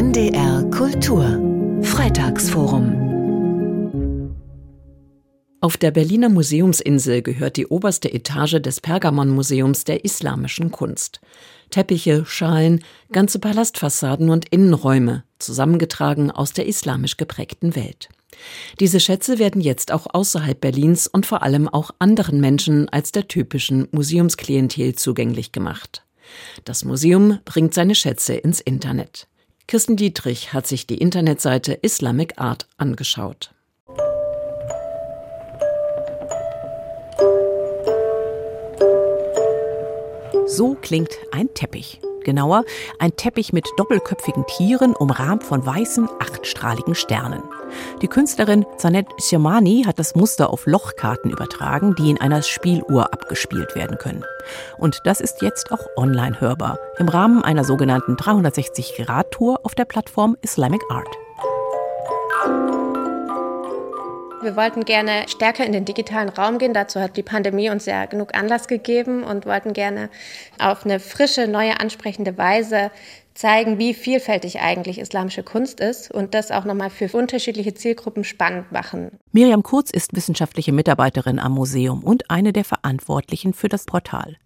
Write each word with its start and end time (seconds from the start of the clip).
NDR 0.00 0.64
Kultur 0.70 1.38
Freitagsforum 1.82 4.32
auf 5.60 5.76
der 5.76 5.90
Berliner 5.90 6.30
Museumsinsel 6.30 7.20
gehört 7.20 7.58
die 7.58 7.66
oberste 7.66 8.10
Etage 8.10 8.62
des 8.62 8.80
Pergamonmuseums 8.80 9.84
der 9.84 10.06
islamischen 10.06 10.70
Kunst. 10.70 11.20
Teppiche, 11.68 12.24
Schalen, 12.24 12.82
ganze 13.12 13.40
Palastfassaden 13.40 14.30
und 14.30 14.48
Innenräume, 14.48 15.24
zusammengetragen 15.38 16.30
aus 16.30 16.54
der 16.54 16.66
islamisch 16.66 17.18
geprägten 17.18 17.76
Welt. 17.76 18.08
Diese 18.80 19.00
Schätze 19.00 19.38
werden 19.38 19.60
jetzt 19.60 19.92
auch 19.92 20.06
außerhalb 20.10 20.58
Berlins 20.58 21.08
und 21.08 21.26
vor 21.26 21.42
allem 21.42 21.68
auch 21.68 21.90
anderen 21.98 22.40
Menschen 22.40 22.88
als 22.88 23.12
der 23.12 23.28
typischen 23.28 23.86
Museumsklientel 23.92 24.94
zugänglich 24.94 25.52
gemacht. 25.52 26.06
Das 26.64 26.86
Museum 26.86 27.40
bringt 27.44 27.74
seine 27.74 27.94
Schätze 27.94 28.32
ins 28.32 28.62
Internet. 28.62 29.26
Kirsten 29.70 29.94
Dietrich 29.94 30.52
hat 30.52 30.66
sich 30.66 30.88
die 30.88 30.98
Internetseite 30.98 31.74
Islamic 31.74 32.40
Art 32.40 32.66
angeschaut. 32.76 33.54
So 40.48 40.74
klingt 40.74 41.12
ein 41.30 41.54
Teppich. 41.54 42.00
Genauer, 42.30 42.64
ein 43.00 43.16
Teppich 43.16 43.52
mit 43.52 43.68
doppelköpfigen 43.76 44.46
Tieren, 44.46 44.94
umrahmt 44.94 45.42
von 45.42 45.66
weißen, 45.66 46.08
achtstrahligen 46.20 46.94
Sternen. 46.94 47.42
Die 48.02 48.06
Künstlerin 48.06 48.64
Zanet 48.76 49.08
Shamani 49.18 49.82
hat 49.84 49.98
das 49.98 50.14
Muster 50.14 50.50
auf 50.50 50.64
Lochkarten 50.66 51.32
übertragen, 51.32 51.96
die 51.96 52.08
in 52.08 52.20
einer 52.20 52.42
Spieluhr 52.42 53.12
abgespielt 53.12 53.74
werden 53.74 53.98
können. 53.98 54.24
Und 54.78 55.00
das 55.02 55.20
ist 55.20 55.42
jetzt 55.42 55.72
auch 55.72 55.84
online 55.96 56.40
hörbar, 56.40 56.78
im 56.98 57.08
Rahmen 57.08 57.42
einer 57.42 57.64
sogenannten 57.64 58.14
360-Grad-Tour 58.14 59.58
auf 59.64 59.74
der 59.74 59.86
Plattform 59.86 60.36
Islamic 60.40 60.82
Art. 60.88 61.08
Wir 64.42 64.56
wollten 64.56 64.86
gerne 64.86 65.26
stärker 65.28 65.66
in 65.66 65.72
den 65.72 65.84
digitalen 65.84 66.30
Raum 66.30 66.56
gehen. 66.56 66.72
Dazu 66.72 66.98
hat 66.98 67.18
die 67.18 67.22
Pandemie 67.22 67.68
uns 67.68 67.84
ja 67.84 68.06
genug 68.06 68.34
Anlass 68.34 68.68
gegeben 68.68 69.22
und 69.22 69.44
wollten 69.44 69.74
gerne 69.74 70.08
auf 70.58 70.84
eine 70.84 70.98
frische, 70.98 71.46
neue, 71.46 71.78
ansprechende 71.78 72.38
Weise 72.38 72.90
zeigen, 73.34 73.78
wie 73.78 73.92
vielfältig 73.92 74.60
eigentlich 74.60 74.98
islamische 74.98 75.42
Kunst 75.42 75.80
ist 75.80 76.10
und 76.10 76.32
das 76.32 76.50
auch 76.50 76.64
nochmal 76.64 76.90
für 76.90 77.08
unterschiedliche 77.16 77.74
Zielgruppen 77.74 78.24
spannend 78.24 78.72
machen. 78.72 79.10
Miriam 79.32 79.62
Kurz 79.62 79.90
ist 79.90 80.16
wissenschaftliche 80.16 80.72
Mitarbeiterin 80.72 81.38
am 81.38 81.52
Museum 81.52 82.02
und 82.02 82.30
eine 82.30 82.52
der 82.52 82.64
Verantwortlichen 82.64 83.52
für 83.52 83.68
das 83.68 83.84
Portal. 83.84 84.36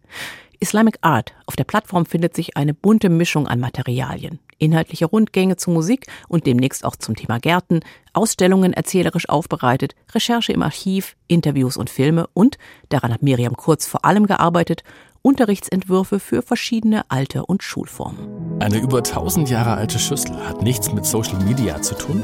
Islamic 0.60 0.98
Art. 1.00 1.34
Auf 1.46 1.56
der 1.56 1.64
Plattform 1.64 2.06
findet 2.06 2.34
sich 2.34 2.56
eine 2.56 2.74
bunte 2.74 3.08
Mischung 3.08 3.46
an 3.46 3.60
Materialien. 3.60 4.38
Inhaltliche 4.58 5.06
Rundgänge 5.06 5.56
zu 5.56 5.70
Musik 5.70 6.06
und 6.28 6.46
demnächst 6.46 6.84
auch 6.84 6.96
zum 6.96 7.16
Thema 7.16 7.38
Gärten, 7.38 7.80
Ausstellungen 8.12 8.72
erzählerisch 8.72 9.28
aufbereitet, 9.28 9.94
Recherche 10.12 10.52
im 10.52 10.62
Archiv, 10.62 11.16
Interviews 11.26 11.76
und 11.76 11.90
Filme 11.90 12.26
und, 12.34 12.58
daran 12.88 13.12
hat 13.12 13.22
Miriam 13.22 13.56
Kurz 13.56 13.86
vor 13.86 14.04
allem 14.04 14.26
gearbeitet, 14.26 14.84
Unterrichtsentwürfe 15.22 16.20
für 16.20 16.42
verschiedene 16.42 17.10
Alter- 17.10 17.48
und 17.48 17.62
Schulformen. 17.62 18.60
Eine 18.60 18.78
über 18.78 18.98
1000 18.98 19.48
Jahre 19.48 19.74
alte 19.74 19.98
Schüssel 19.98 20.36
hat 20.46 20.62
nichts 20.62 20.92
mit 20.92 21.06
Social 21.06 21.42
Media 21.42 21.80
zu 21.80 21.94
tun? 21.94 22.22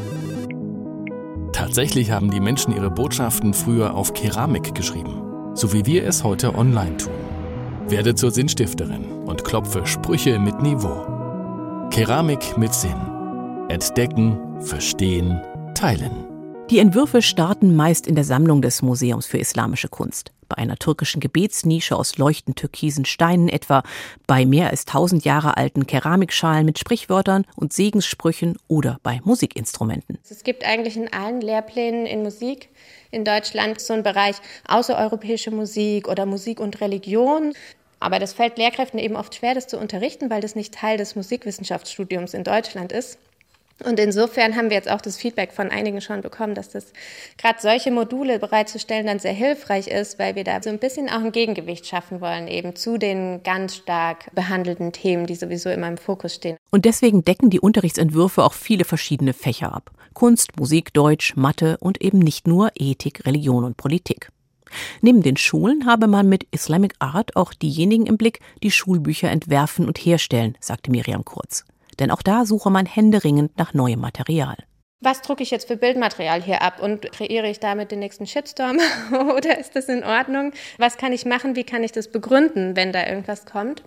Tatsächlich 1.52 2.10
haben 2.10 2.30
die 2.30 2.40
Menschen 2.40 2.74
ihre 2.74 2.90
Botschaften 2.90 3.54
früher 3.54 3.94
auf 3.94 4.14
Keramik 4.14 4.74
geschrieben, 4.74 5.22
so 5.54 5.72
wie 5.72 5.86
wir 5.86 6.06
es 6.06 6.24
heute 6.24 6.54
online 6.54 6.96
tun. 6.98 7.29
Werde 7.88 8.14
zur 8.14 8.30
Sinnstifterin 8.30 9.04
und 9.26 9.44
klopfe 9.44 9.86
Sprüche 9.86 10.38
mit 10.38 10.60
Niveau. 10.62 11.06
Keramik 11.90 12.56
mit 12.56 12.72
Sinn. 12.72 13.00
Entdecken, 13.68 14.60
verstehen, 14.60 15.40
teilen. 15.74 16.26
Die 16.70 16.78
Entwürfe 16.78 17.20
starten 17.20 17.74
meist 17.74 18.06
in 18.06 18.14
der 18.14 18.24
Sammlung 18.24 18.62
des 18.62 18.82
Museums 18.82 19.26
für 19.26 19.38
Islamische 19.38 19.88
Kunst. 19.88 20.32
Bei 20.50 20.58
einer 20.58 20.76
türkischen 20.76 21.20
Gebetsnische 21.20 21.94
aus 21.94 22.18
leuchtend 22.18 22.56
türkisen 22.56 23.04
Steinen 23.04 23.48
etwa, 23.48 23.84
bei 24.26 24.44
mehr 24.44 24.70
als 24.70 24.84
tausend 24.84 25.24
Jahre 25.24 25.56
alten 25.56 25.86
Keramikschalen 25.86 26.66
mit 26.66 26.78
Sprichwörtern 26.78 27.46
und 27.54 27.72
Segenssprüchen 27.72 28.58
oder 28.66 28.98
bei 29.04 29.20
Musikinstrumenten. 29.22 30.18
Es 30.28 30.42
gibt 30.42 30.64
eigentlich 30.64 30.96
in 30.96 31.12
allen 31.12 31.40
Lehrplänen 31.40 32.04
in 32.04 32.24
Musik 32.24 32.68
in 33.12 33.24
Deutschland 33.24 33.80
so 33.80 33.92
einen 33.92 34.02
Bereich 34.02 34.36
außereuropäische 34.66 35.52
Musik 35.52 36.08
oder 36.08 36.26
Musik 36.26 36.58
und 36.58 36.80
Religion. 36.80 37.52
Aber 38.00 38.18
das 38.18 38.32
fällt 38.32 38.58
Lehrkräften 38.58 38.98
eben 38.98 39.14
oft 39.14 39.36
schwer, 39.36 39.54
das 39.54 39.68
zu 39.68 39.78
unterrichten, 39.78 40.30
weil 40.30 40.40
das 40.40 40.56
nicht 40.56 40.74
Teil 40.74 40.96
des 40.96 41.14
Musikwissenschaftsstudiums 41.14 42.34
in 42.34 42.42
Deutschland 42.42 42.90
ist. 42.90 43.18
Und 43.84 43.98
insofern 43.98 44.56
haben 44.56 44.70
wir 44.70 44.76
jetzt 44.76 44.90
auch 44.90 45.00
das 45.00 45.16
Feedback 45.16 45.52
von 45.52 45.70
einigen 45.70 46.00
schon 46.00 46.20
bekommen, 46.20 46.54
dass 46.54 46.68
das 46.68 46.92
gerade 47.38 47.60
solche 47.60 47.90
Module 47.90 48.38
bereitzustellen 48.38 49.06
dann 49.06 49.18
sehr 49.18 49.32
hilfreich 49.32 49.88
ist, 49.88 50.18
weil 50.18 50.34
wir 50.34 50.44
da 50.44 50.62
so 50.62 50.70
ein 50.70 50.78
bisschen 50.78 51.08
auch 51.08 51.22
ein 51.22 51.32
Gegengewicht 51.32 51.86
schaffen 51.86 52.20
wollen, 52.20 52.46
eben 52.48 52.76
zu 52.76 52.98
den 52.98 53.42
ganz 53.42 53.76
stark 53.76 54.34
behandelten 54.34 54.92
Themen, 54.92 55.26
die 55.26 55.34
sowieso 55.34 55.70
immer 55.70 55.88
im 55.88 55.96
Fokus 55.96 56.34
stehen. 56.34 56.56
Und 56.70 56.84
deswegen 56.84 57.24
decken 57.24 57.50
die 57.50 57.60
Unterrichtsentwürfe 57.60 58.44
auch 58.44 58.52
viele 58.54 58.84
verschiedene 58.84 59.32
Fächer 59.32 59.74
ab. 59.74 59.90
Kunst, 60.12 60.58
Musik, 60.58 60.92
Deutsch, 60.92 61.36
Mathe 61.36 61.78
und 61.80 62.02
eben 62.02 62.18
nicht 62.18 62.46
nur 62.46 62.70
Ethik, 62.74 63.24
Religion 63.26 63.64
und 63.64 63.76
Politik. 63.76 64.30
Neben 65.00 65.22
den 65.22 65.36
Schulen 65.36 65.86
habe 65.86 66.06
man 66.06 66.28
mit 66.28 66.46
Islamic 66.50 66.94
Art 66.98 67.36
auch 67.36 67.54
diejenigen 67.54 68.06
im 68.06 68.16
Blick, 68.16 68.40
die 68.62 68.70
Schulbücher 68.70 69.30
entwerfen 69.30 69.86
und 69.86 69.98
herstellen, 69.98 70.56
sagte 70.60 70.90
Miriam 70.90 71.24
Kurz. 71.24 71.64
Denn 72.00 72.10
auch 72.10 72.22
da 72.22 72.44
suche 72.44 72.70
man 72.70 72.86
händeringend 72.86 73.56
nach 73.58 73.74
neuem 73.74 74.00
Material. 74.00 74.56
Was 75.02 75.22
drucke 75.22 75.42
ich 75.42 75.50
jetzt 75.50 75.68
für 75.68 75.76
Bildmaterial 75.76 76.42
hier 76.42 76.60
ab 76.60 76.82
und 76.82 77.10
kreiere 77.12 77.48
ich 77.48 77.60
damit 77.60 77.90
den 77.90 78.00
nächsten 78.00 78.26
Shitstorm 78.26 78.78
oder 79.36 79.58
ist 79.58 79.76
das 79.76 79.88
in 79.88 80.04
Ordnung? 80.04 80.52
Was 80.78 80.98
kann 80.98 81.12
ich 81.12 81.24
machen? 81.24 81.56
Wie 81.56 81.64
kann 81.64 81.84
ich 81.84 81.92
das 81.92 82.08
begründen, 82.08 82.76
wenn 82.76 82.92
da 82.92 83.06
irgendwas 83.06 83.46
kommt? 83.46 83.82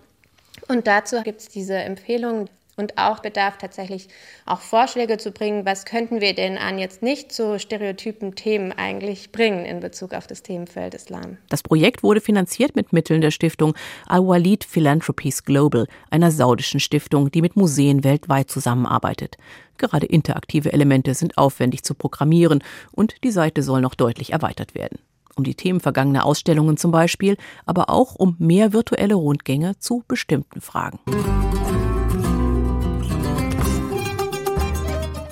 Und 0.68 0.86
dazu 0.86 1.22
gibt 1.22 1.40
es 1.40 1.48
diese 1.48 1.74
Empfehlung 1.74 2.48
und 2.76 2.98
auch 2.98 3.20
bedarf 3.20 3.58
tatsächlich 3.58 4.08
auch 4.46 4.60
Vorschläge 4.60 5.18
zu 5.18 5.30
bringen, 5.30 5.64
was 5.64 5.84
könnten 5.84 6.20
wir 6.20 6.34
denn 6.34 6.58
an 6.58 6.78
jetzt 6.78 7.02
nicht 7.02 7.32
so 7.32 7.58
stereotypen 7.58 8.34
Themen 8.34 8.72
eigentlich 8.72 9.32
bringen 9.32 9.64
in 9.64 9.80
Bezug 9.80 10.14
auf 10.14 10.26
das 10.26 10.42
Themenfeld 10.42 10.94
Islam. 10.94 11.38
Das 11.48 11.62
Projekt 11.62 12.02
wurde 12.02 12.20
finanziert 12.20 12.76
mit 12.76 12.92
Mitteln 12.92 13.20
der 13.20 13.30
Stiftung 13.30 13.74
Al-Walid 14.06 14.64
Philanthropies 14.64 15.44
Global, 15.44 15.86
einer 16.10 16.30
saudischen 16.30 16.80
Stiftung, 16.80 17.30
die 17.30 17.42
mit 17.42 17.56
Museen 17.56 18.04
weltweit 18.04 18.50
zusammenarbeitet. 18.50 19.36
Gerade 19.78 20.06
interaktive 20.06 20.72
Elemente 20.72 21.14
sind 21.14 21.36
aufwendig 21.36 21.82
zu 21.82 21.94
programmieren 21.94 22.62
und 22.92 23.16
die 23.24 23.32
Seite 23.32 23.62
soll 23.62 23.80
noch 23.80 23.94
deutlich 23.94 24.32
erweitert 24.32 24.74
werden 24.74 24.98
um 25.36 25.44
die 25.44 25.54
Themen 25.54 25.80
vergangener 25.80 26.24
Ausstellungen 26.26 26.76
zum 26.76 26.90
Beispiel, 26.90 27.36
aber 27.66 27.90
auch 27.90 28.14
um 28.14 28.36
mehr 28.38 28.72
virtuelle 28.72 29.14
Rundgänge 29.14 29.78
zu 29.78 30.04
bestimmten 30.06 30.60
Fragen. 30.60 31.00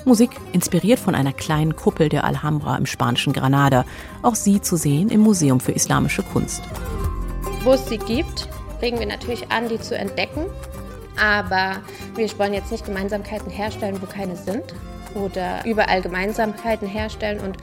Musik 0.05 0.31
inspiriert 0.51 0.99
von 0.99 1.15
einer 1.15 1.31
kleinen 1.31 1.75
Kuppel 1.75 2.09
der 2.09 2.25
Alhambra 2.25 2.75
im 2.77 2.85
spanischen 2.85 3.31
Granada. 3.31 3.85
Auch 4.21 4.35
sie 4.35 4.61
zu 4.61 4.75
sehen 4.75 5.09
im 5.09 5.21
Museum 5.21 5.59
für 5.59 5.71
Islamische 5.71 6.23
Kunst. 6.23 6.61
Wo 7.63 7.71
es 7.73 7.87
sie 7.87 7.97
gibt, 7.97 8.49
regen 8.81 8.99
wir 8.99 9.05
natürlich 9.05 9.49
an, 9.49 9.69
die 9.69 9.79
zu 9.79 9.97
entdecken. 9.97 10.45
Aber 11.21 11.77
wir 12.15 12.27
wollen 12.37 12.53
jetzt 12.53 12.71
nicht 12.71 12.85
Gemeinsamkeiten 12.85 13.49
herstellen, 13.49 14.01
wo 14.01 14.05
keine 14.05 14.35
sind. 14.35 14.63
Oder 15.15 15.63
überall 15.65 16.01
Gemeinsamkeiten 16.01 16.87
herstellen 16.87 17.39
und 17.39 17.57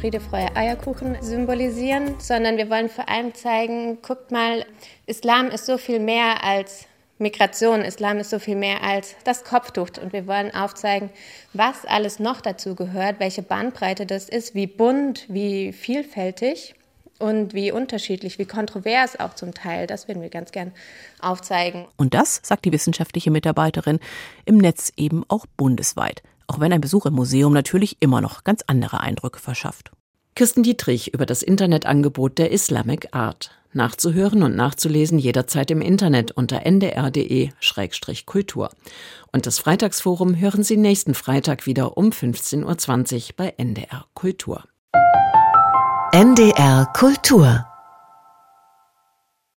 Friede, 0.00 0.20
Freude, 0.20 0.56
Eierkuchen 0.56 1.16
symbolisieren, 1.20 2.14
sondern 2.18 2.56
wir 2.56 2.70
wollen 2.70 2.88
vor 2.88 3.08
allem 3.08 3.34
zeigen, 3.34 3.98
guckt 4.02 4.32
mal, 4.32 4.64
Islam 5.06 5.48
ist 5.48 5.66
so 5.66 5.78
viel 5.78 6.00
mehr 6.00 6.42
als 6.42 6.86
Migration, 7.18 7.82
Islam 7.82 8.18
ist 8.18 8.30
so 8.30 8.38
viel 8.38 8.56
mehr 8.56 8.82
als 8.82 9.14
das 9.24 9.44
Kopftuch. 9.44 9.90
Und 10.02 10.12
wir 10.12 10.26
wollen 10.26 10.52
aufzeigen, 10.52 11.10
was 11.52 11.84
alles 11.84 12.18
noch 12.18 12.40
dazu 12.40 12.74
gehört, 12.74 13.20
welche 13.20 13.42
Bandbreite 13.42 14.04
das 14.04 14.28
ist, 14.28 14.54
wie 14.54 14.66
bunt, 14.66 15.26
wie 15.28 15.72
vielfältig 15.72 16.74
und 17.18 17.54
wie 17.54 17.70
unterschiedlich, 17.70 18.38
wie 18.38 18.46
kontrovers 18.46 19.18
auch 19.20 19.34
zum 19.34 19.54
Teil. 19.54 19.86
Das 19.86 20.08
würden 20.08 20.22
wir 20.22 20.28
ganz 20.28 20.50
gern 20.50 20.72
aufzeigen. 21.20 21.86
Und 21.96 22.14
das, 22.14 22.40
sagt 22.42 22.64
die 22.64 22.72
wissenschaftliche 22.72 23.30
Mitarbeiterin, 23.30 24.00
im 24.44 24.58
Netz 24.58 24.92
eben 24.96 25.24
auch 25.28 25.46
bundesweit. 25.56 26.22
Auch 26.46 26.60
wenn 26.60 26.72
ein 26.72 26.80
Besuch 26.80 27.06
im 27.06 27.14
Museum 27.14 27.52
natürlich 27.52 27.96
immer 28.00 28.20
noch 28.20 28.44
ganz 28.44 28.62
andere 28.66 29.00
Eindrücke 29.00 29.38
verschafft. 29.38 29.92
Kirsten 30.34 30.64
Dietrich 30.64 31.14
über 31.14 31.26
das 31.26 31.44
Internetangebot 31.44 32.38
der 32.38 32.50
Islamic 32.50 33.08
Art. 33.12 33.52
Nachzuhören 33.74 34.42
und 34.42 34.56
nachzulesen 34.56 35.18
jederzeit 35.18 35.70
im 35.70 35.80
Internet 35.80 36.32
unter 36.32 36.64
ndr.de-kultur. 36.64 38.70
Und 39.32 39.46
das 39.46 39.58
Freitagsforum 39.58 40.38
hören 40.38 40.62
Sie 40.62 40.76
nächsten 40.76 41.14
Freitag 41.14 41.64
wieder 41.66 41.96
um 41.96 42.10
15.20 42.10 42.64
Uhr 42.64 42.76
bei 43.36 43.54
NDR 43.56 44.04
Kultur. 44.14 44.64
NDR 46.12 46.86
Kultur 46.94 47.66